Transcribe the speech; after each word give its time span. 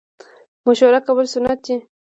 مشوره 0.65 0.99
کول 1.05 1.25
سنت 1.33 1.59
دي 1.65 1.75